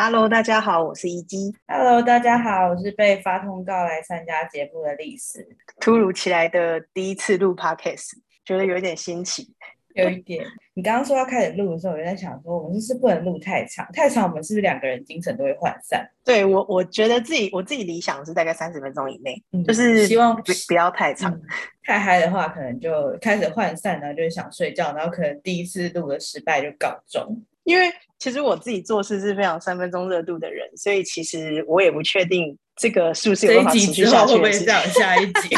[0.00, 1.52] Hello，大家好，我是一基。
[1.66, 5.44] Hello，大家好，我是被发通告来参加节目的丽丝。
[5.80, 8.12] 突如其来的第一次录 Podcast，
[8.44, 9.52] 觉得有一点新奇。
[9.94, 13.84] 有一点，你刚刚说要开始录的时候，我就在想说，我们是不是不能录太长？
[13.92, 16.08] 太长，我们是不是两个人精神都会涣散？
[16.24, 21.32] 对我，我觉得自己我自己理想是大概三十分钟以内，嗯就是希望不不要太长。
[21.32, 21.42] 嗯，
[21.82, 27.42] 太嗨的话，可能就开始涣散，然后就是想睡觉，然后可能第一次录的失败就告终。
[27.68, 34.80] 因为其实我自己做事是非常三分钟热度的人，所以其实我也不确定这个是不是有办法持续下去会不会这样？
[34.88, 35.54] 下一集？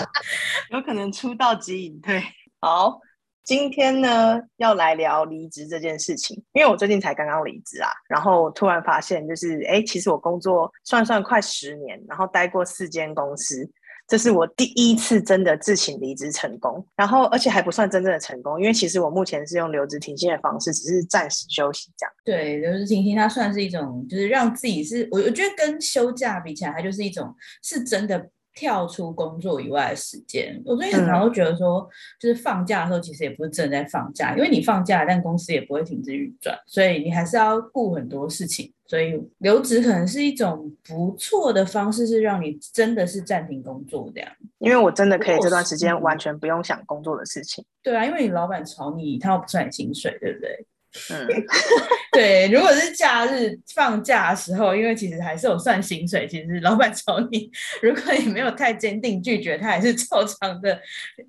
[0.70, 2.22] 有可能出道即隐退。
[2.60, 3.00] 好，
[3.42, 13.66] 今天呢要来聊离职这件事情，因为我最近才刚刚离职啊，然后突然发现就是，哎，其实我工作算算快十年，然后待过四间公司。
[14.08, 22.12] 这是我第一次真的自请离职成功，然后而且还不算真正的成功，因为其实我目前是用留职停薪的方式，只是暂时休息这样。
[22.24, 30.58] 对，留职停薪，它算是一种，就是让自己是我我觉得跟休假比起来，它就是一种是真的跳出工作以外的时间。
[30.64, 31.86] 我最近很常都觉得说，
[32.18, 38.72] 就是放假的时候，其实也不是真的在放假，因为你放假，但公司也不会停止运转，所以你还是要顾很多事情。
[38.88, 44.30] 所以留职可能是一种不错的方式，是让你真的是暂停工作这样。
[44.58, 47.64] 因为我真的可以这段时间完全不用想工作的事情。
[47.82, 50.66] 对啊，因为你老板炒你，他又不算你薪水，对不对？
[51.10, 51.28] 嗯，
[52.12, 57.50] 对，如果是假日放假的时候，因为其实还是有算薪水，其实老板找你，
[57.82, 60.80] 如果你没有太坚定拒绝，他还是照常的，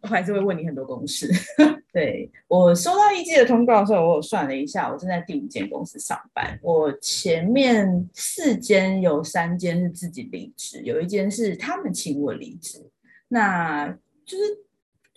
[0.01, 1.29] 我还是会问你很多公事。
[1.91, 12.89] 对我收到一季的通告的时候，我有算了一下，我正在第五间公司上班，我前面四间有三间是自己离职，有一间是他们请我离职，
[13.27, 13.87] 那
[14.25, 14.68] 就是。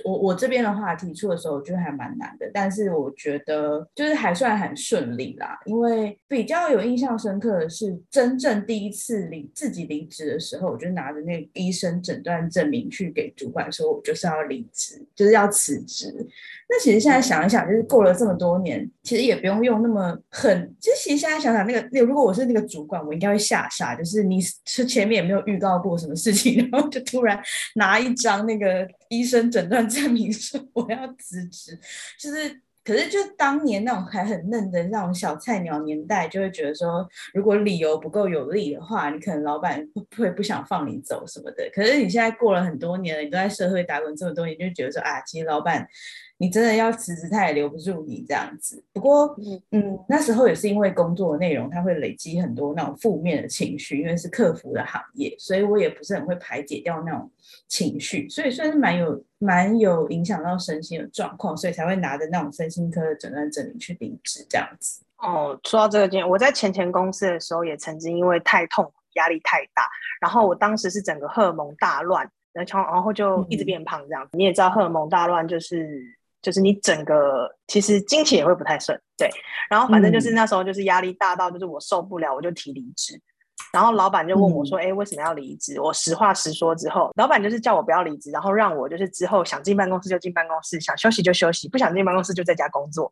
[0.04, 5.58] 我我这边的话提出的时候，我觉得还蛮难的，但是我觉得就是还算很顺利啦。
[5.66, 16.26] 因为比较有印象深刻的是，真正第一次离自己离职的时候，我就拿着那个医生诊断证明去给主管说，我就是要离职，就是要辞职。
[16.74, 20.74] 那其实现在想一想，就是过了这么多年，其实也不用用那么很。
[20.80, 27.38] 其实其实现在想想，那个那如果我是那个主管，我应该会吓傻，就是你是前面也没有预告过什么事情， 然后就突然
[27.74, 31.78] 拿一张那个医生诊断证明说我要辞职，
[32.18, 32.62] 就是。
[32.84, 39.80] 可是，就当年那种还很嫩的那种小菜鸟年代，就会觉得说，如果理由不够有力的话，你可能老板
[40.16, 41.70] 会不想放你走什么的。
[41.72, 45.86] 可是你现在过了很多年了，你都在社会打滚这么多年，就觉得说啊，其实老板
[46.42, 48.82] 你真的要辞职，他也留不住你这样子。
[48.92, 49.32] 不过，
[49.70, 57.30] 嗯，那时候也是因为工作的内容，它会累积很多那种负面的情绪，因为是客服的行业，所以我也不是很会排解掉那种
[57.68, 65.00] 情绪，所以算是蛮有蛮有影响到身心的状况，所以才会拿着那种身心科的诊断证明去离职这样子。
[65.18, 69.88] 哦，说到这个件，我在前前公司的时候也曾经因为太痛苦、压力太大，
[70.20, 74.28] 然后我当时是整个荷尔蒙大乱，然后然后就一直变胖这样。
[74.32, 76.02] 你也知道荷尔蒙大乱就是
[76.42, 79.30] 就是你整个其实经期也会不太顺，对。
[79.70, 83.18] 然后反正就是那时候就是压力大到就是我受不了，我就提离职。
[83.72, 93.10] 然后老板就问我说：“哎、嗯，为什么要离职？”我实话实说之后，老板就是叫我不要离职，然后让我就是之后想进办公室就进办公室，想休息就休息，不想进办公室就在家工作。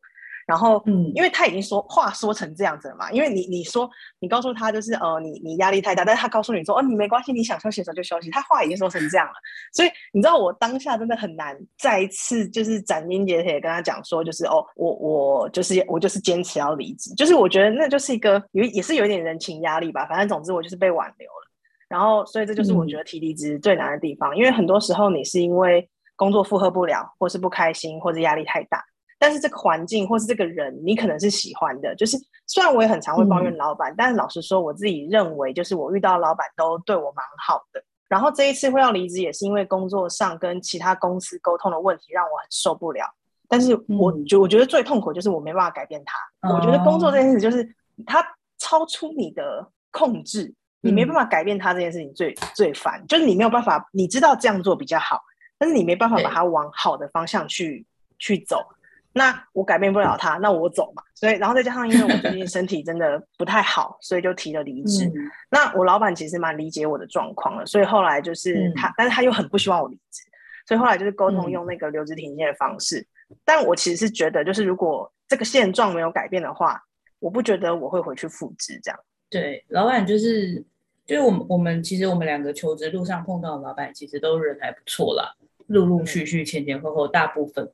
[0.51, 3.89] 然后，嗯，因为他已经说话说成这样子了嘛，因为你你说
[4.19, 9.35] 你告诉他就是呃你你压力太大，但是他告诉你说哦你没关系，你想休息的时候就休息，他话已经说成这样了，
[9.73, 21.49] 所以你知道我当下真的很难再一次就是斩钉截铁跟他讲说就是哦我我就是我就是坚持要离职，就是我觉得那就是一个有也是有一点人情压力吧，反正总之我就是被挽留了，
[21.89, 28.85] 然后所以这就是我觉得提离职最难的地方，嗯、因为很多时候你是因为工作负荷不了，或是不开心，或者压力太大。
[29.23, 31.95] 但是这个环境或是这个人，你可能是喜欢的。
[31.95, 32.17] 就是
[32.47, 37.85] 虽然我也很常会抱怨老板，嗯、但是老实说，我自己认为，就是我遇到老板都对我蛮好的。
[38.09, 43.05] 然后这一次会要离职，也是因为工作上跟其他公司沟通的问题，让我很受不了。
[43.47, 46.17] 但是我觉、嗯、我觉得最痛苦就是我没办法改变他。
[46.49, 47.63] 嗯、我觉得工作这件事就是
[48.07, 48.27] 他
[48.57, 50.51] 超出你的控制，
[50.81, 55.21] 你没办法改变他这件事情最、嗯、最烦，就是你没有办法，你知道这样做比较好，
[55.59, 57.87] 但是你没办法把它往好的方向去
[58.19, 58.65] 去走。
[59.13, 61.03] 那我改变不了他，那我走嘛。
[61.15, 65.05] 所以，然后再加上因为我最近身体真的不太好，所以就提了离职。
[65.07, 65.15] 嗯、
[65.51, 70.23] 那我老板其实蛮理解我的状况的，所以后来就是他，嗯、但是他又很不希望我离职，
[70.67, 73.01] 所以后来就是沟通用那个留职停薪的方式。
[73.29, 76.81] 嗯、但我其实是觉得，就是如果这个现状没有改变的话，
[77.19, 79.01] 我不觉得我会回去复职这样。
[79.29, 80.65] 对，老板就是
[81.05, 85.35] 就是我们我们其实我们两个求职路上碰到的老板，其实都人还不错啦，
[85.67, 87.71] 陆陆续续前前后后大部分。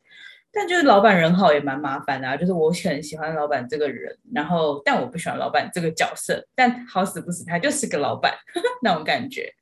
[0.53, 8.35] 但就是老板人好也蛮麻烦的啊，就是我很喜欢老板这个人，然后但我不喜欢老板这个角色，但好死不死他就是个老板
[8.83, 9.53] 那种感觉。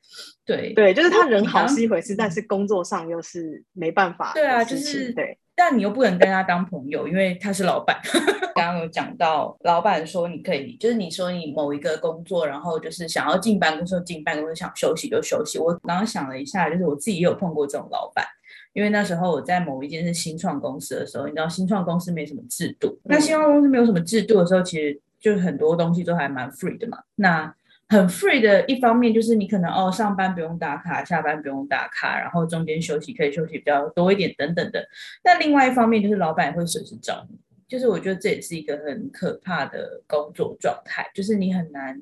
[0.47, 4.33] 对对，就是他人好是一回事，但是工作上又是没办法。
[4.35, 5.39] 对啊，就是对。
[5.57, 7.97] 但你又不能跟他当朋友，因为他是老板。
[8.57, 15.59] 刚刚有讲到，老板说你可以，就是你说你某一个工作，然后就是想要进办公室就进办公室，想休息就休息。
[15.59, 18.25] 我刚刚想了一下，就是我自己也有碰过这种老板，
[18.75, 26.99] 因为那时候我在某一间是新创公司的时候，你知道新创公司没什么制度，那新创公司没有什么制度的时候，其实就很多东西都还蛮 free 的嘛。
[27.15, 27.55] 那
[27.89, 34.85] 很 free 的一方面就是你可能哦上班不用打卡，下班不用打卡，然后中间休息可以休息比较多一点等等的。
[35.23, 37.39] 那另外一方面就是老板会随时找你，
[37.69, 42.01] 就是我觉得这也是一个很可怕的工作状态，就是你很难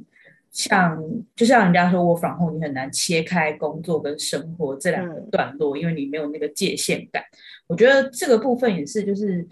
[0.53, 1.03] 像
[1.35, 7.25] 就像人家说我反后你很难切开工作跟生活这两个段落，因为你没有那个界限感。
[7.67, 9.45] 我觉得这个部分也是就是。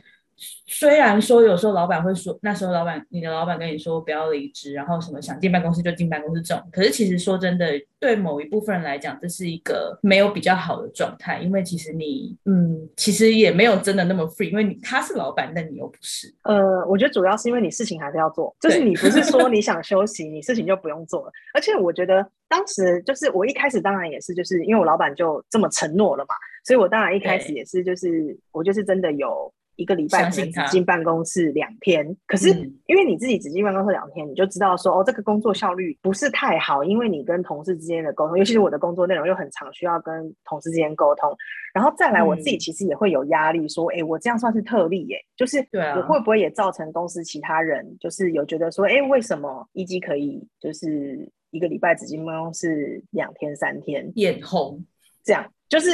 [0.67, 7.67] 虽然说有时候老板会说，那时候老板你的老板跟你说不要离职，然后什么想进办公室就进办公室这种，可是其实说真的，
[7.99, 16.33] 对某一部分人来讲，这是一个没有比较好的状态，因为其实你嗯，其实也没有真的那么 free，因为你他是老板，但你又不是。
[16.45, 21.33] 呃，我觉得主要是因为你事情还是要做，就是你不是说你想休息，你事情就不用做了。
[21.53, 26.35] 而且我觉得当时就是我一开始当然也是，就是因为我老板就这么承诺了嘛，
[26.65, 29.53] 所以我当然一开始也是，就是我就是真的有。
[29.77, 32.51] 一个礼拜只进办公室两天，可是
[32.87, 41.35] 因为你自己只进办公室两天，你就知道说哦，这个工作效率不是太好，因为你跟同事之间的沟通，尤其是我的工作内容又很长，需要跟同事之间沟通。
[41.73, 54.85] 然后再来，我自己其实也会有压力，说哎，我这样算是特例耶，就是我会不会也造成公司其他人就是有觉得说，哎，为什么一机可以就是一个礼拜只进办公室两天三天，眼红
[55.25, 55.91] 这样，就是。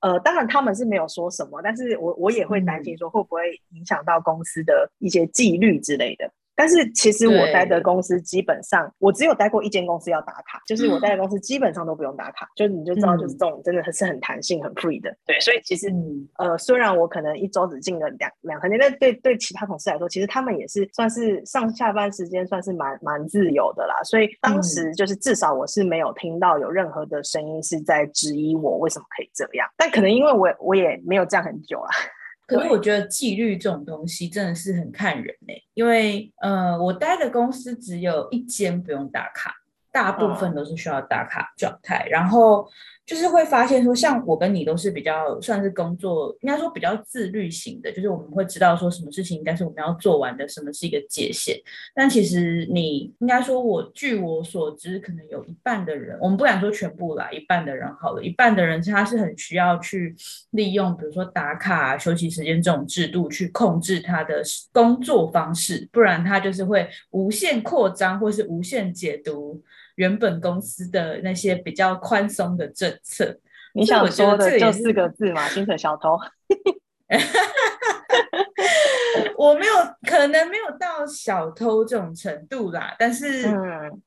[0.00, 6.30] 呃，当然他们是没有说什么，但是我我也会担心说会不会影响到公司的一些纪律之类的。
[6.56, 15.14] 但是其实我待的公司基本上，我只有待过一间公司要打卡，就是我待的公司基本上都不用打卡，就你就知道，就是这种真的是很弹性、很 free 的。
[15.26, 15.92] 对，所以其实
[16.38, 23.94] 呃，虽然我可能一周只进了两两三天，但对对其他同事来说，其实他们也是算是上下班时间算是蛮蛮自由的啦。
[24.04, 31.90] 所以当时就是至少我是没有听到有任何的声音是在质疑我为什么可以这样，但可能因为我我也没有这样很久啊。
[32.46, 39.54] 可是我觉得纪律这种东西真的是很看人诶，因为呃，我待的公司只有一间不用打卡，
[39.90, 42.68] 大部分都是需要打卡状态，然后。
[43.06, 51.56] 就是会发现说，像我跟你都是比较算是工作，应该说比较自律型的，就是我们会知道说什么事情应该是我们要做完的，什么是一个界限。
[51.94, 60.12] 但其实你应该说，我据我所知，可能有一半的人，我们不敢说全部啦，一半的人好了，一半的人他是很需要去
[60.50, 64.42] 利用，比如说打卡、休息时间这种制度去控制他的
[64.72, 69.62] 工作方式，不然他就是会无限扩张或是无限解读。
[69.96, 73.38] 原本公司的那些比较宽松的政策，
[73.74, 75.46] 你想说的就四个字嘛？
[75.48, 76.18] 薪水小偷。
[79.36, 79.72] 我没有，
[80.08, 83.44] 可能没有到小偷这种程度啦，但是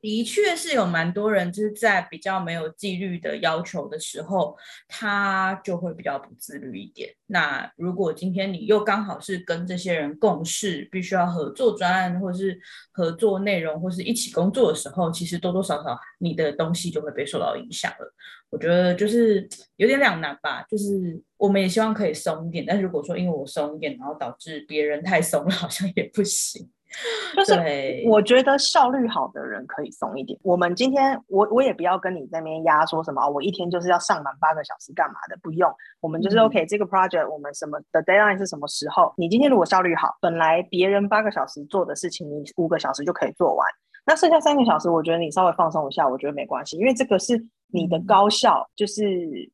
[0.00, 4.56] 的确是有蛮多人就是在比较没有纪律的要求的时候，
[4.88, 7.10] 他就会比较不自律一点。
[7.26, 12.58] 那如果今天你又刚好是跟这些人共事，必须要合作专案或者是
[12.92, 18.14] 合作内容或是一起工作的时候，其实多多少少你的东西就会被受到影响了。
[18.50, 26.70] 我觉得就是有点两难吧，就是我们也希望可以松一点，但是如果说因为我松一点，然后导致别人太松了， 好像也不行。
[27.36, 27.54] 就是
[28.06, 30.38] 我觉得效率好的人可以松一点。
[30.42, 35.72] 我们今天我我也不要跟你在那边压说什么，我一天就是要上满八个小时干嘛的，不用。
[36.00, 39.14] 我们就是 OK，这个 project 我们什么的 deadline 是什么时候？
[39.16, 43.66] 你今天如果效率好，本来别人八个小时做的事情，你五个小时就可以做完。
[44.04, 47.46] 那剩下三个小时，我觉得你稍微放松一下，我觉得没关系，因为这个是。
[47.72, 49.02] 你的高效就是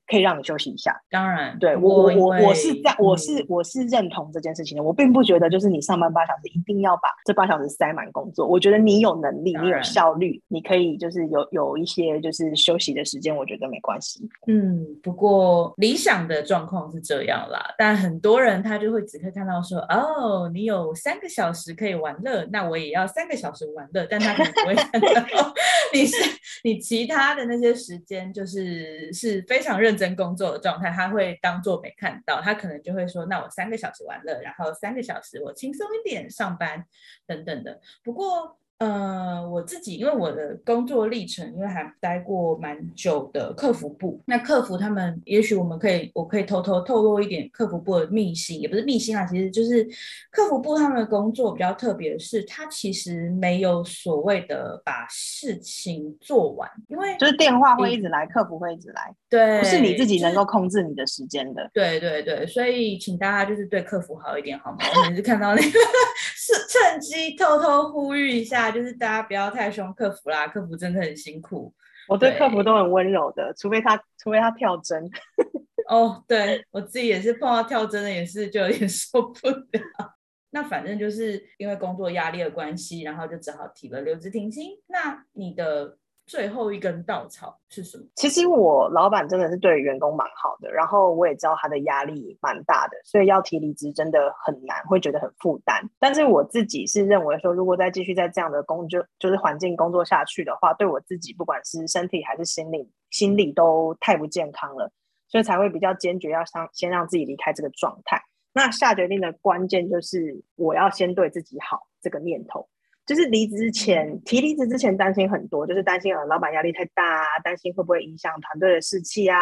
[0.06, 14.26] 可以让你休息一下，当然，对我我我是在我是我是认同这件事情的，我并不觉得就是你上班八小时一定要把这八小时塞满工作，我觉得你有能力，你有效率，你可以就是有有一些就是休息的时间，我觉得没关系。
[14.46, 25.52] 嗯，不过理想的状况是这样啦，但很多人他就会只会看到说，哦，你有三个小时可以玩乐，那我也要三个小时玩乐，但他可能不会看到
[25.92, 26.16] 你是
[26.64, 28.00] 你其他的那些时。
[28.06, 36.86] 间就是是非常认真工作的状态，他会当做没看到，他可能就会说：“那我三个小时完了，然后三个小时我轻松一点上班
[37.26, 49.83] 等等的。”不过呃，我自己因为我的工作历程，因为还待过蛮久的客服部，那客服他们，也许我们可以，我可以偷偷透露一点客服部的秘辛，也不是秘辛啊，其实就是
[50.30, 61.71] 客服部他们的工作比较特别的是，他其实没有所谓的把事情做完，因为就是电话会一直来，客服会一直来，对，不是你自己能够控制你的时间的。
[61.73, 64.78] 对对对，所以请大家就是对客服好一点好吗？
[64.97, 65.62] 我每次看到那个
[66.37, 68.65] 是趁机偷偷呼吁一下。
[68.70, 71.75] 就是大家不要太凶客服啦，客服真的很辛苦。
[72.08, 75.11] 我对客服都很温柔的，除非他除非他跳针。
[75.88, 80.14] 哦，对我自己也是碰到跳针的，也是就有点 受不了。
[80.50, 84.73] 那反正就是因为工作压力的关系，然后就只好提了留职停薪。
[84.87, 85.99] 那你的？
[86.26, 88.04] 最后一根稻草是什么？
[88.16, 95.80] 其实我老板真的是对员工蛮好的，然后我也知道他的压力蛮大的，所以要提离职真的很难，会觉得很负担。
[96.00, 104.90] 但是我自己是认为说，如果再继续在这样的工作就是环境工作下去的话，对我自己不管是身体还是心理，心理都太不健康了，
[105.28, 108.21] 所以才会比较坚决要先先让自己离开这个状态。
[108.52, 112.68] 那下决定的关键就是我要先对自己好这个念头。
[113.06, 119.38] 就是离职之前提离职之前担心很多，就是担心呃老板压力太大啊，担心会不会影响团队的士气啊，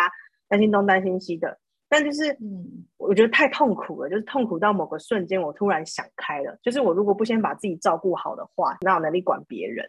[0.49, 1.59] 担心东担心西的。
[1.89, 9.89] 但就是嗯，我觉得太痛苦了，就是痛苦到某个瞬间，我突然想开了，就是我如果不先把自己照顾好的话，哪有能力管别人？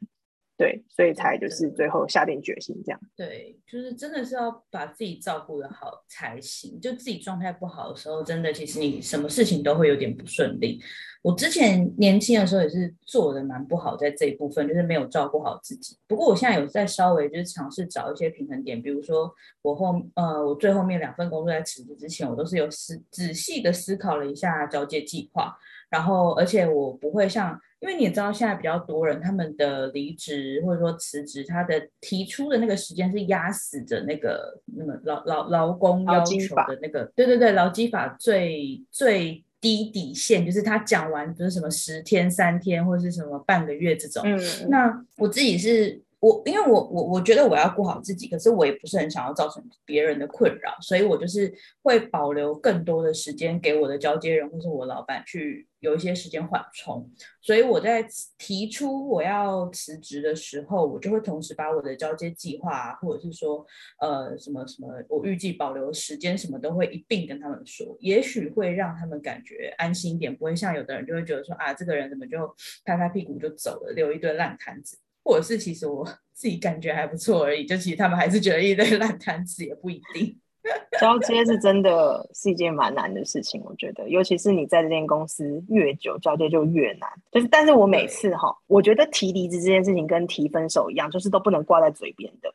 [0.57, 2.99] 对，所以才就是最后下定决心这样。
[3.13, 6.79] 对，就是真的是要把自己照顾的好才行。
[6.79, 10.81] 就自己状态不好的时候，真的其实你什么事情都会有点不顺利。
[11.21, 15.97] 我之前年轻的时候也是做的蛮不好，在这一部分就是没有照顾好自己。
[16.07, 19.29] 不过我现在有在稍微就是尝试找一些平衡点，比如说
[19.61, 25.53] 我后呃我最后面两份工作在辞职之前，我都是有思仔细的思考了一下交接计划，
[25.89, 27.59] 然后而且我不会像。
[27.85, 44.23] 因为你也知道，现在比较多人他们的离职或者说辞职，他的提出的那个时间是压死着那个那么劳劳劳工要求的那个，对对对，劳基法最最低底线就是他讲完就是什么十天、三天或者是什么半个月这种。
[44.25, 46.01] 嗯，那我自己是。
[46.25, 51.53] 我因为我我我觉得我要顾好自己，可是我也不是很想要造成别人的困扰，所以我就是
[51.83, 57.07] 会保留更多的时间给我的交接人或是我老板去有一些时间缓冲。
[57.41, 58.03] 所以我在
[58.39, 63.63] 提出我要辞职的时候，我就会同时把我的交接计划，或者是说
[63.99, 72.51] 呃什么什么我预计保留时间什么都会一并跟他们说，也许会让他们感觉安心一点，不会像有的人就会觉得说啊这个人怎么就
[72.83, 74.97] 拍拍屁股就走了，留一堆烂摊子。
[75.25, 80.39] 或者是其实我 自己感觉还不错而已，就其实他们还是觉得一堆 烂摊子也不一定。
[80.99, 87.07] 交接是真的是一件蛮难的事情，我觉得，尤其是你在这间公司越久，交接就越难。
[87.31, 92.51] 就是，但是我每次哈，我觉得提离职这件事情跟提分手一样，就是都不能挂在嘴边的。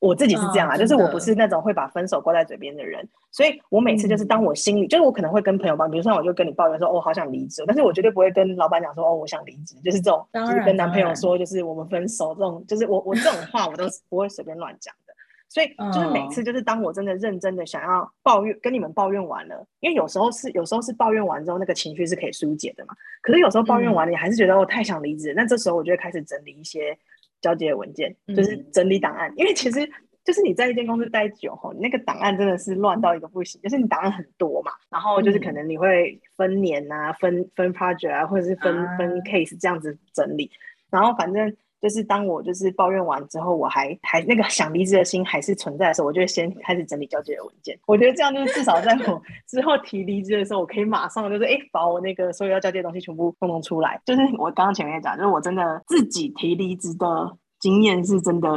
[0.00, 15.12] 我自己是这样啊，就是我不是那种会把分手挂在嘴边的人，所以我每次就是当我心里，就是我可能会跟朋友抱比如说我就跟你抱怨说，哦，好想离职，但是我绝对不会跟老板讲说，哦，我想离职，就是这种，就是跟男朋友说，就是我们分手这种，就是我我这种话我都不会随便乱讲的，
[15.50, 26.96] 所以就是每次就是当我真的认真的想要抱怨，跟你们抱怨完了，因为有时候是有时候是抱怨完之后那个情绪是可以疏解的嘛，可是有时候抱怨完了你还是觉得我太想离职，那这时候我就会开始整理一些。
[27.40, 29.88] 交接文件就是整理档案，因为其实
[30.24, 33.60] 就是你在一间公司待久后，你那个档案真的是乱到一个不行。
[33.62, 40.50] 就是你档案很多嘛，然后就是可能你会分年啊、分分 project 啊，或者是分分 case 这样子整理。
[40.90, 47.78] 然后反正就是当我就是抱怨完之后，我还还那个想离职的心还是存在的时候，我就先开始整理交接的文件。
[47.86, 54.00] 我觉得这样就是至少在我 之后提离职的时候，我可以马上就是哎把我那个所有要交接的东西全部弄弄出来。
[54.04, 57.36] 就是我刚刚前面讲，就是我真的自己提离职的。
[57.60, 58.48] 经验是真的，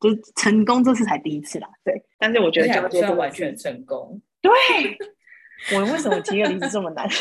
[0.00, 1.68] 就是成功这次才第一次啦。
[1.84, 4.20] 对，但是我觉得交接完全成功。
[4.42, 4.50] 对，
[5.72, 7.08] 我为什么提个离职这么难？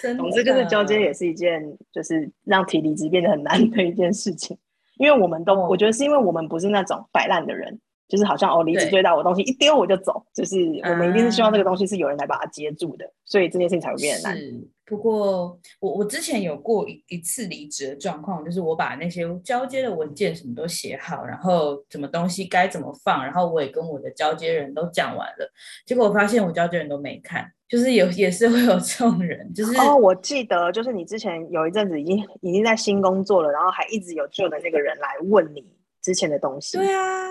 [0.00, 1.62] 总之，就是交接也是一件，
[1.92, 4.56] 就是让提离职变得很难的一件事情。
[4.98, 14.38] 因为我们都，我觉得是因为我们不是那种摆烂的人，就是好像哦，离职最大我东西一丢我就走，就是我们一定是希望这个东西是有人来把它接住的，所以这件事情才会变得难。
[14.86, 25.52] 不过，我我之前有过一一次离职的状况，就是我把那些交接的文件什么都写好，然后什么东西该怎么放，然后我也跟我的交接人都讲完了，
[25.84, 35.64] 结果我发现我交接人都没看，就是有也是会有这种人，就是哦，我记得就是你之前有一阵子已经已经在新工作了，然后还一直有旧的那个人来问你
[36.00, 37.26] 之前的东西，对啊。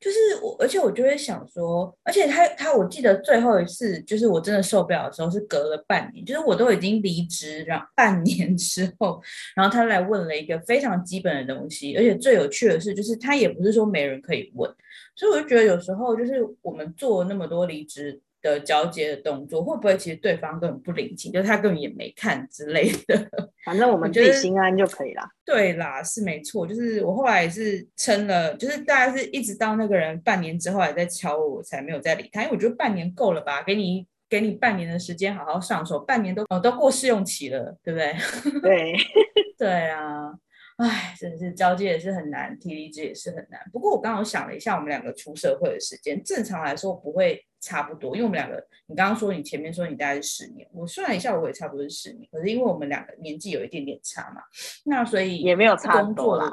[0.00, 9.20] 就是我，而且我就会想说，而且他他，我记得最后一次就是我真的受不了的时候是隔了半年，就是我都已经离职，然后半年 之后，
[9.56, 14.72] 然后他来问了一个非常基本的东西，而且最有趣的是，就是他也不是说没人可以问，
[15.16, 18.20] 所以我就觉得有时候就是我们做那么多离职。
[18.48, 23.28] 的交接的动作会不会其实对方根本不领情，就是他根本也没看之类的。
[23.64, 25.22] 反正我们自己心安就可以了。
[25.44, 26.66] 对啦，是没错。
[26.66, 32.42] 就是我后来也是撑了，就是大概是一直到那个人半年之后还在敲我，我才没有再理他。
[32.42, 38.14] 因为我觉得半年够了吧，给你给你半年的时间好好上手，半年都哦都过试用期了，对不对？
[38.62, 38.96] 对
[39.58, 40.32] 对啊。
[40.78, 43.60] 哎，真的是交接也是很难，提离职也是很难。
[43.72, 52.28] 不过我刚刚想了一下，我们两个出社会的时间，正常来说不会差不多，因为我们两个，你刚刚说你前面说你大概是十年，我算了一下，我也差不多是十年。
[52.30, 54.42] 可是因为我们两个年纪有一点点差嘛，
[54.84, 56.52] 那所以也没有差工作啦。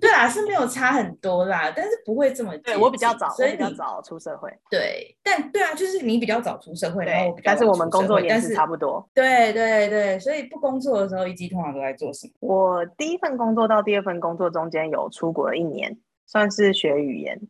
[0.00, 2.56] 对啊，是没有差很多啦，但是不会这么。
[2.58, 4.50] 对我比较早，所以比较早出社会。
[4.70, 9.08] 对，但对啊，就是你比较早出社会，然后但是我们工作也是差不多。
[9.14, 12.32] 对对对，所以不工作的时候，一基通常都在做什么？
[12.40, 15.96] 我第一份工作到第二份工作中间有出国了一年，
[16.26, 17.40] 算是学语言，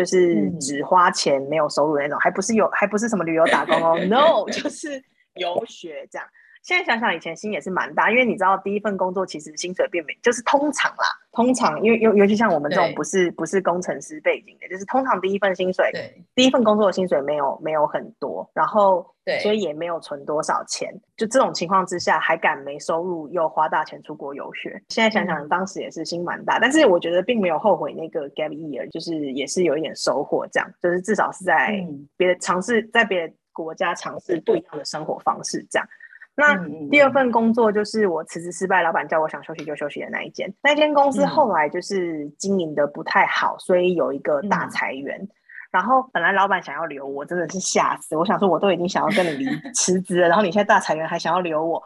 [0.00, 5.02] 就是只花钱没有收入那种，还不是有，还不是什么旅游打工哦， no，就是
[5.34, 6.26] 游学这样。
[6.62, 15.90] 现在想想，以前心也是蛮大，因为你知道，第一份工作其实薪水并没，就是通常啦，通常因为尤尤其像我们这种不是不是工程师背景的，就是通常第一份薪水，
[16.34, 24.70] 第一份工作的薪水没有没有很多，然后对，所以也没有存多少钱，就这种情况之下，还敢没收入又花大钱出国游学。
[24.88, 35.88] 现在想想，当时也是心蛮大，但是我觉得并没有后悔那个 gap year，就是也是有一点收获，这样就是至少是在别的尝试，在别的国家尝试不一样的生活方式，这样。
[36.36, 36.56] 那
[36.90, 40.50] 第二份工作就是我辞职失败，老板叫我想休息就休息的那一间。
[40.62, 45.28] 那间公司后来就是经营的不太好，所以有一个大裁员。
[45.70, 48.16] 然后本来老板想要留我，真的是吓死！
[48.16, 51.82] 我想说我都已经想要跟你离 辞职了，然后你现在大裁员还想要留我，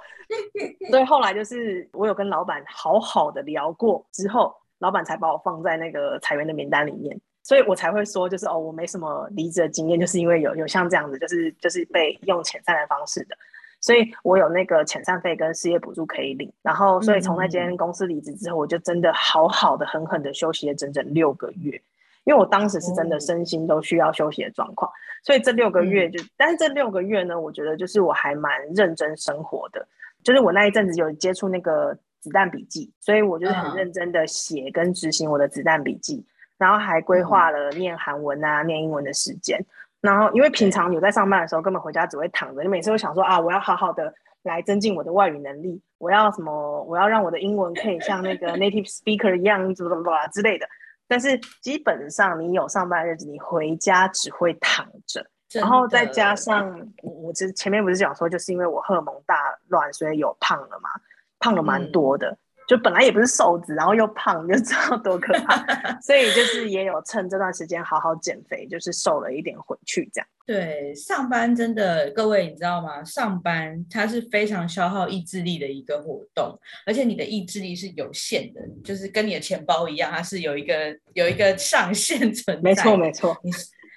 [0.90, 13.36] 所以后来就是我有跟老板好好的聊过之后，老板才把我放在那个裁员的名单里面，所以我才会说就是哦，我没什么离职的经验，就是因为有有像这样子，就是就是被用遣散的方式的。
[13.80, 21.78] 所以我有那个遣散费跟失业补助可以领，然后所以从那间公司离职之后，我就真的好好的、狠狠的休息了整整六个月，
[22.24, 24.90] 因为我当时是真的身心都需要休息的状况，
[25.22, 29.86] 所以这六个月就，但是这六个月呢，我觉得就是我还蛮认真生活的，
[30.22, 36.24] 就是我那一阵子有接触那个子弹笔记，所以我就是很认真的写跟执行我的子弹笔记，
[36.56, 39.58] 然后还规划了念韩文啊、念英文的时间。
[40.00, 42.62] 然后，因为平常有在上班的时候，根本回家只会躺着。
[42.62, 46.82] 你每次都想说啊，我要好好的来增进我的外语能力，我要什么？
[46.82, 50.66] 我要让我的英文可以像那个 native speaker 一样，怎么怎么之类的。
[51.06, 55.24] 但是基本上，你有上班日子，你回家只会躺着。
[55.52, 56.68] 然后再加上
[57.02, 59.36] 我，我其实前面不是讲说，就是因为我荷尔蒙大
[59.68, 60.90] 乱，所以有胖了嘛，
[61.38, 62.36] 胖了蛮多的。
[62.66, 65.56] 就本来也不是瘦子，然后又胖，就知道多可怕。
[66.00, 70.28] 所以就是也有趁这段时间好好减肥，就是瘦了一点回去这样。
[70.46, 73.02] 对，上班真的，各位你知道吗？
[73.02, 82.62] 上班它是非常消耗意志力的一个活动，而且你的意志力是有限的，就是跟你的钱包一样，它是有一个有一个上限存在。
[82.62, 83.36] 没错，没错。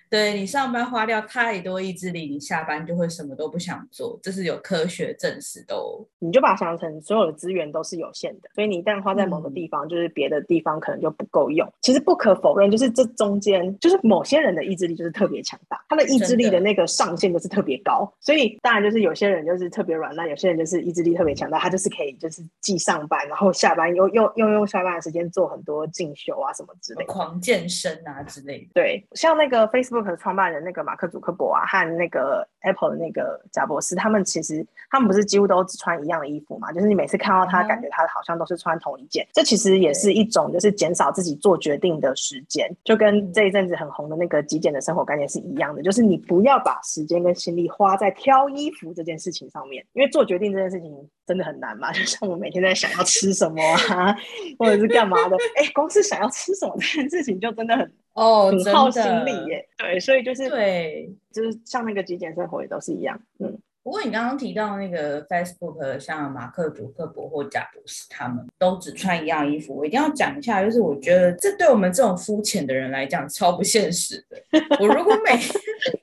[0.10, 6.06] 对你上班花掉太多意志力，你下班就会什么都不想做，这是有科学证实的哦。
[6.20, 11.68] 你就把它想成所有的资源都是有限的，所以你一旦花在某个地方，就是别的地方可能就不够用。
[11.82, 18.10] 其实不可否认，就是这中间就是某些人的意志力就是特别强大，他的意志力的那个上限就是特别高。
[18.22, 28.68] 所以当然就是有些人就是特别软烂，有些人就是意志力特别强大，他就是可以就是既上班，然后下班又又又用下班的时间做很多进修啊什么之类，狂健身啊之类的。
[28.74, 29.97] 对，像那个 Facebook。
[30.02, 36.72] 的创办人那个马克·祖克伯啊，和那个 Apple 的那个贾博士，他们其实他们不是几乎都只穿一样的衣服嘛？
[36.72, 39.28] 就是你每次看到他，感觉他好像都是穿同一件。
[39.34, 45.82] 这其实也是一种，就是减少自己做决定的时间，就跟这一阵子很红的那个极简的生活概念是一样的。
[45.82, 51.92] 就是你不要把时间跟心力花在挑衣服这件事情上面，因为做决定这件事情真的很难嘛。
[51.94, 54.16] 就像我每天在想要吃什么啊，
[54.58, 57.94] 或者是干嘛的，哎，光是想要吃什么这件事情就真的很。
[58.14, 63.60] 哦，很耗心力耶，对，所以就是对，就是像那个极简生活也都是一样，嗯。
[63.88, 74.38] 不过你刚刚提到那个 Facebook，像马克·祖克伯或贾博士，他们都只穿一样衣服，我一定要讲一下，就是我觉得这对我们这种肤浅的人来讲超不现实的。
[74.82, 75.56] 我如果每天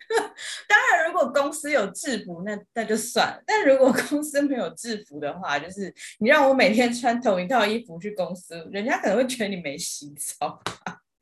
[0.66, 10.58] 当然如果公司有制服，那那就算了；但如果公司没有制服的话，就是你让我每天穿同一套衣服去公司，人家可能会觉得你没洗澡。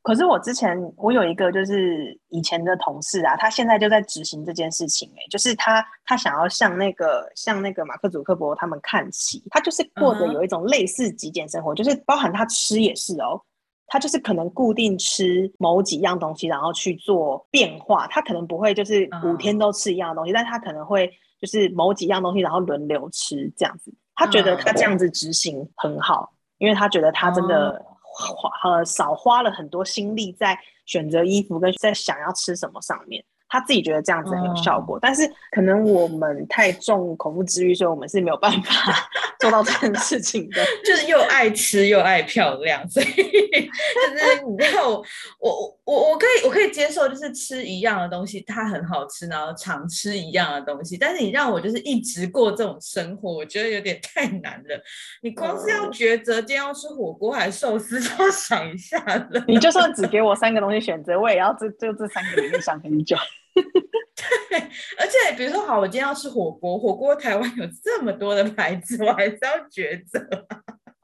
[0.02, 13.40] 可是我之前我有一个就是以前的同事啊，他现在就在执行这件事情、欸，就是他他想要向那个向那个马克祖克伯他们看齐，他就是过着有一种类似极简生活，就是包含他吃也是哦。
[13.88, 18.06] 他就是可能固定吃某几样东西，然后去做变化。
[18.06, 23.92] 他可能不会就是五天嗯都吃一样的东西，但他可能会就是某几样东西，然后轮流吃这样子。
[24.14, 27.84] 他觉得嗯他这样子执行很好，因为他觉得他真的
[28.14, 33.24] 花呃少花了很多心力在选择衣服跟在想要吃什么上面。
[33.52, 38.72] 他自己觉得这样子很有效果，但是可能我们太重口腹之欲，所以我们是没有办法
[39.38, 40.64] 做到这件事情的。
[40.82, 45.04] 就是又爱吃又爱漂亮，所以 就是你知道我
[45.38, 50.96] 我我我可以我可以接受，就是吃一样的东西它很好吃，然后常吃一样的东西。
[50.96, 54.82] 但是你让我就是一直过这种生活，我觉得有点太难了。
[55.20, 59.44] 你光是要嗯抉择今天要吃火锅还是寿司，就要想一下了。
[59.46, 63.14] 你就算只给我三个东西选择，我也要这就这三个里面想很久。
[64.98, 70.18] 而且比如说好，我今天要吃火锅，火锅台湾有这么多的牌子，我还是要抉择。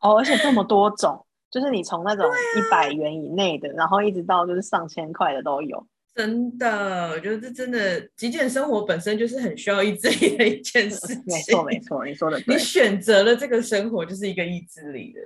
[0.00, 5.87] 哦，而且这么多种，就是你从那种一百元以内的，然后一直到就是上千块的都有。
[6.14, 11.22] 真的，我觉得这真的极简生活本身就是很需要意志力的一件事 情。
[11.26, 12.61] 没错，没错，你说的对你。
[12.61, 15.20] 选择了这个生活，就是一个意志力的。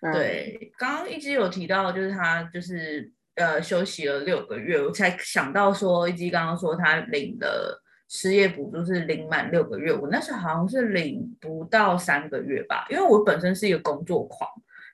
[0.00, 14.48] 嗯，对，刚刚一直有提到，就是他就是呃休息了六个月，我才想到说，一及刚刚说他领的失业补助是领满六个月，我那时候好像是领不到三个月吧，因为我本身是一个工作狂。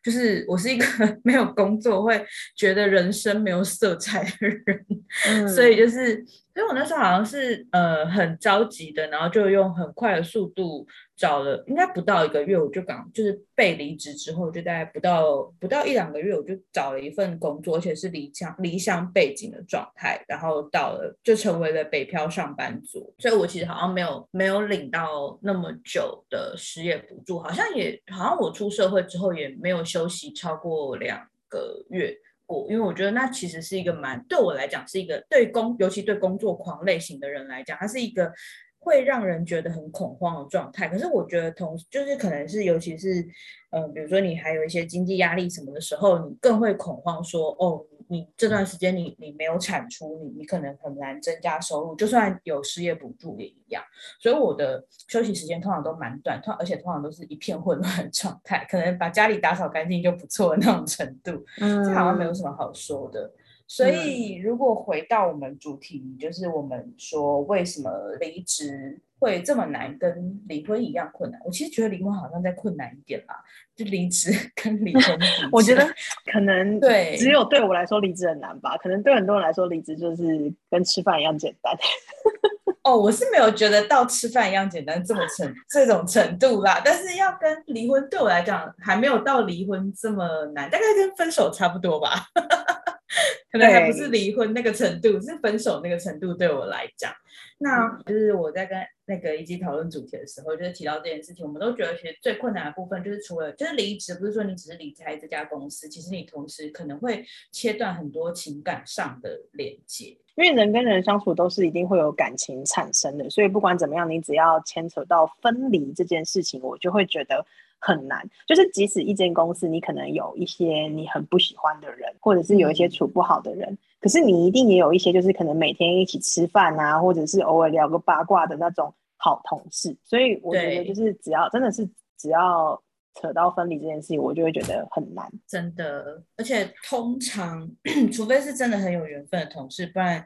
[0.05, 0.85] 就是我是一个
[1.25, 2.23] 没有工作会
[2.55, 4.87] 觉得人生没有色彩的人，
[5.27, 6.23] 嗯所以就是，
[6.55, 10.87] 所以我那时候好像是呃很着急的，然后就用很快的速度
[11.17, 32.17] 找了，应该不到一个月，我就刚就是被离职之后，就大概不到不到一两个月，我就找了一份工作，而且是离乡离乡背景的状态，然后到了就成为了北漂上班族，所以我其实好像没有没有领到那么久的失业补助，好像也好像我出社会之后也没有休息超过两个月。
[32.47, 38.33] 过，因为我觉得那其实是一个蛮对我来讲是一个对工，尤其对工作狂类型的人来讲，它是一个
[38.79, 40.89] 会让人觉得很恐慌的状态。
[40.89, 43.27] 可是我觉得同就是可能是尤其是
[43.71, 53.83] 嗯，比如说你还有一些经济压力什么的时候，你更会恐慌说哦，你这段时间你你没有产出，你你可能很难增加收入，就算有失业补助也一样。
[54.21, 61.45] 所以我的休息时间通常都蛮短，通而且通常都是一片混乱的状态，可能把家里打扫干净就不错的那种程度。
[61.61, 63.31] 嗯这好像没有什么好说的。
[63.67, 71.41] 所以，如果回到我们主题，就是我们说为什么离职会这么难，跟离婚一样困难。
[71.45, 73.35] 我其实觉得离婚好像再困难一点啦，
[73.75, 74.31] 就离职
[74.63, 75.19] 跟离婚
[75.51, 75.85] 我觉得
[76.31, 81.75] 可能对只有对我来说离职很难吧，可能对很多人来说离职就是跟吃饭一样简单。
[82.85, 92.27] 哦，我是没有觉得到吃饭一样简单这么程这种程度啦，但是要跟离婚对我来讲还没有到离婚这么难，大概跟分手差不多吧，
[93.53, 97.13] 可能还不是对离婚那个程度，是分手那个程度对我来讲。
[97.59, 110.17] 那就是我在跟那个一起讨论主题的时候，就是提到这件事情，我们都觉得其实最困难的部分就是除了就是离职，不是说你只是离开这家公司，其实你同时可能会切断很多情感上的连接。
[110.37, 117.47] 因为人跟人相处都是一定会有感情产生的，所以不管怎么样，你只要牵扯到分离这件事情，我就会觉得
[117.87, 118.27] 很难。
[118.49, 129.95] 就是即使一间公司，你可能有一些你很不喜欢的人，或者是有一些处不好的人，可是你一定也有一些就是可能每天一起吃饭啊，或者是偶尔聊个八卦的那种好同事。
[130.03, 132.83] 所以我觉得就是只要真的是只要
[133.21, 135.31] 扯到分离这件事情，我就会觉得很难。
[135.47, 137.71] 真的，而且通常，
[138.13, 140.25] 除非是真的很有缘分的同事，不然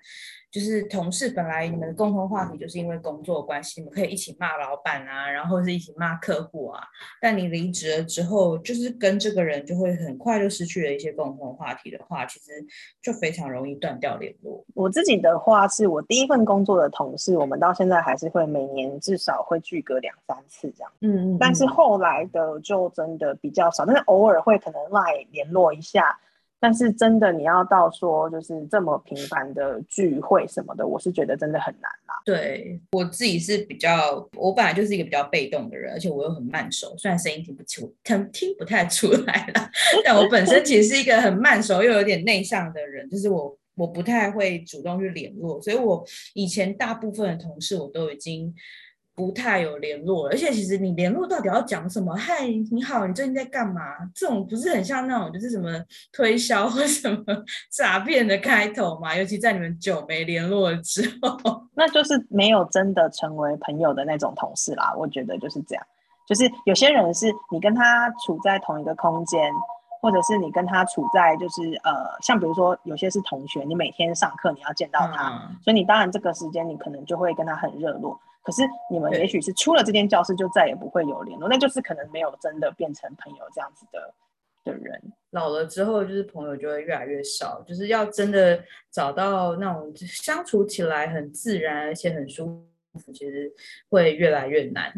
[0.50, 6.82] 就是同事本来你们的共同话题就是因为工作关系，你们可以一起骂老板啊，然后是一起骂客户啊。
[7.20, 12.52] 但你离职了之后，就是跟这个人就会很快就失去了一些共同话题的话，其实
[13.02, 14.64] 就非常容易断掉联络。
[14.74, 20.90] 我自己的话是我第一份工作的同事，我们到现在还是会每年至少会聚个两三次这样。
[21.00, 26.18] 嗯嗯但是后来的就真的比较少，但是偶尔会可能赖联络一下。
[26.60, 32.14] 但是真的你要到说就是这么频繁的聚会什么的，我是觉得真的很难啦。
[32.24, 39.70] 对我自己是比较，我本来就是一个比较被动的人，而且我又很慢熟，虽然声音听不出，听听不太出来啦，
[40.04, 48.54] 但我本身其实是一个很慢熟又有点内向的人，就是我我不太会主动去联络，所以我以前大部分的同事我都已经。
[49.18, 52.14] 不太有联络，而且其实你联络到底要讲什么？
[52.14, 53.82] 嗨，你好，你最近在干嘛？
[54.14, 55.68] 这种不是很像那种就是什么
[56.12, 57.24] 推销或什么
[57.68, 59.16] 诈骗的开头嘛？
[59.16, 61.36] 尤其在你们久没联络之后，
[61.74, 64.94] 那就是没有真的成为朋友的那种同事啦。
[64.96, 65.84] 我觉得就是这样，
[66.28, 69.42] 就是有些人是你跟他处在同一个空间。
[70.00, 78.18] 或者是你跟他处在就是呃，像比如说有些是同学，你每天上课你要见到他，所以你当然这个时间你可能就会跟他很热络。
[78.42, 84.14] 可是你们也许是出了这间教室就再也不会有联络，那就是可能没有真的变成朋友这样子的
[84.64, 84.98] 的人。
[85.32, 88.58] 老了之后就是朋友就会越来越少，就是要真的
[88.90, 92.46] 找到那种相处起来很自然而且很舒
[92.94, 93.52] 服，其实
[93.90, 94.90] 会越来越难。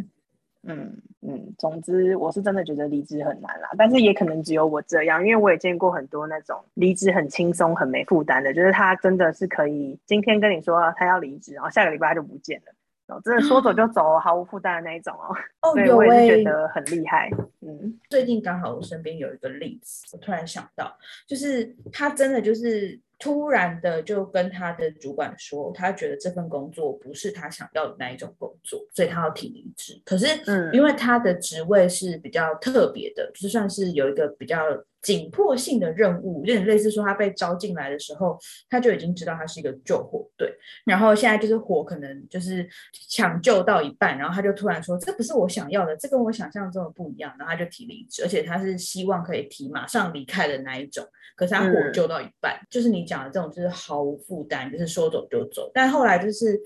[0.62, 15.34] 嗯嗯，总之我是真的觉得离职很难啦，但是也可能只有我这样，因为我也见过很多那种离职很轻松、很没负担的，就是他真的是可以今天跟你说他要离职，然后下个礼拜他就不见了，真的说走就走，毫无负担的那一种哦。
[15.62, 17.30] 哦，有我也觉得很厉害。
[17.60, 20.96] 嗯，最近刚好我身边有一个例子，我突然想到，
[21.26, 23.00] 就是他真的就是。
[23.20, 30.00] 突然的就跟他的主管说，他觉得这份工作不是他想要的那一种工作，所以他要提离职。
[30.04, 30.26] 可是，
[30.72, 34.56] 因为他的职位是比较特别的，就算是有一个比较。
[35.02, 40.52] 紧迫性的任务，有点类似说他被招进来的时候，他就已经知道他是一个救火队，
[40.84, 42.68] 然后现在就是火可能就是
[43.08, 51.06] 抢救到一半，然后他就突然说这不是我想要的，这跟我想象中的不一样，然后他就提离职，而且他是希望可以提马上离开的那一种。
[51.36, 55.70] 可是他火救到一半，就是你讲的这种就是毫无负担，就是说走就走。
[55.72, 56.60] 但后来就是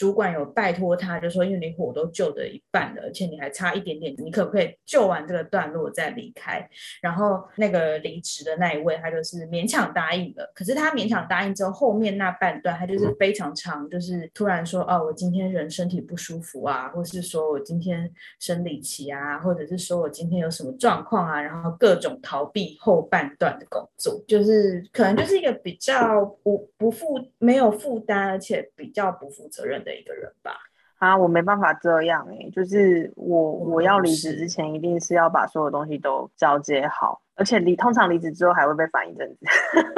[0.00, 6.66] 主管有拜托他，就说因为你火都救的一半了，而且你还差一点点，你可不可以救完这个段落再离开？
[7.02, 8.00] 然后那个。
[8.00, 10.50] 离职的那一位，他就是勉强答应了。
[10.54, 30.52] 可是他勉强答应之后，后面那半段他就是非常长，就是突然说：“哦，我今天人身体不舒服啊，或是说我今天生理期啊，或者是说我今天有什么状况啊，然后各种逃避后半段的工作，就是可能就是一个比较不不负没有负担，而且比较不负责任的一个人吧。”
[30.98, 37.22] 啊，我没办法这样哎，就是我我要离职之前，一定是要把所有东西都交接好。
[37.36, 39.46] 而且离通常离职之后还会被烦一阵子，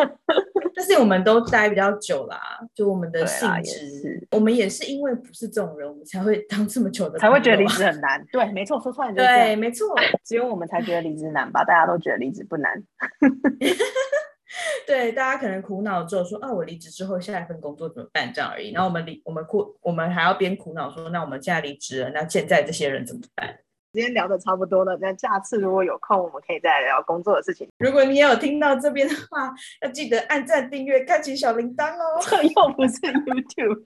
[0.76, 2.38] 但是我们都待比较久啦，
[2.72, 8.24] 就我们的性质，我们也是因为不是这种人，我们才会当这么久的，才会觉得离职很难。
[8.30, 9.92] 对，没错，说出来对，没错，
[10.24, 11.64] 只有我们才觉得离职难吧？
[11.64, 12.80] 大家都觉得离职不难。
[14.86, 18.32] 对，大家可能苦恼之后说啊，我离职之后下一份工作怎么办？
[18.32, 18.72] 这样而已。
[18.72, 23.58] 然后我们离我们苦，我们还要边苦恼说，那我们现在离职了，那现在这些人怎么办？
[23.92, 27.68] 今天聊的差不多了，那下次如果有空，我们可以再聊工作的事情。
[27.78, 32.18] 如果你也有听到这边的话，要记得按赞、订阅、开启小铃铛哦。
[32.22, 33.84] 这 又不是 YouTube。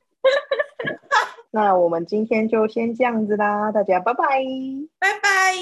[1.51, 4.25] 那我们今天就先这样子啦，大家拜拜，
[4.99, 5.55] 拜拜。